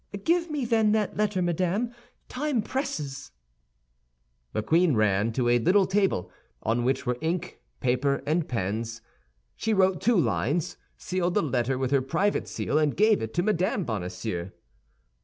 "Give 0.23 0.49
me 0.49 0.65
then, 0.65 0.93
that 0.93 1.15
letter, 1.15 1.43
madame; 1.43 1.91
time 2.27 2.63
presses." 2.63 3.29
The 4.51 4.63
queen 4.63 4.95
ran 4.95 5.31
to 5.33 5.47
a 5.47 5.59
little 5.59 5.85
table, 5.85 6.31
on 6.63 6.83
which 6.83 7.05
were 7.05 7.19
ink, 7.21 7.61
paper, 7.81 8.23
and 8.25 8.47
pens. 8.47 9.01
She 9.55 9.75
wrote 9.75 10.01
two 10.01 10.17
lines, 10.17 10.75
sealed 10.97 11.35
the 11.35 11.43
letter 11.43 11.77
with 11.77 11.91
her 11.91 12.01
private 12.01 12.47
seal, 12.47 12.79
and 12.79 12.97
gave 12.97 13.21
it 13.21 13.31
to 13.35 13.43
Mme. 13.43 13.83
Bonacieux. 13.83 14.49